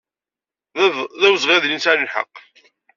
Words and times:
D 1.19 1.21
awezɣi 1.27 1.53
ad 1.55 1.63
ilin 1.65 1.83
sɛan 1.83 2.05
lḥeqq. 2.07 2.35